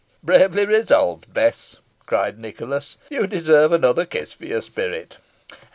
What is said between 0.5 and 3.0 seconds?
resolved, Bess," cried Nicholas.